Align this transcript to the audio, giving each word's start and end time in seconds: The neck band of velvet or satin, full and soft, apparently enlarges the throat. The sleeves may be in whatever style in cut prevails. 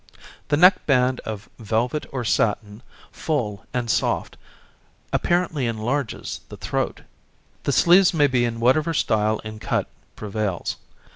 The 0.47 0.57
neck 0.57 0.87
band 0.87 1.19
of 1.25 1.47
velvet 1.59 2.07
or 2.11 2.25
satin, 2.25 2.81
full 3.11 3.67
and 3.71 3.87
soft, 3.87 4.35
apparently 5.13 5.67
enlarges 5.67 6.41
the 6.49 6.57
throat. 6.57 7.01
The 7.65 7.71
sleeves 7.71 8.11
may 8.11 8.25
be 8.25 8.43
in 8.43 8.59
whatever 8.59 8.95
style 8.95 9.37
in 9.43 9.59
cut 9.59 9.87
prevails. 10.15 10.77